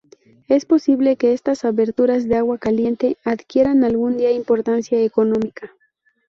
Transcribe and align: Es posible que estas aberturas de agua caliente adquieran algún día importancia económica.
Es 0.47 0.65
posible 0.65 1.15
que 1.15 1.31
estas 1.33 1.63
aberturas 1.63 2.27
de 2.27 2.35
agua 2.35 2.57
caliente 2.57 3.19
adquieran 3.23 3.83
algún 3.83 4.17
día 4.17 4.31
importancia 4.31 4.99
económica. 4.99 5.69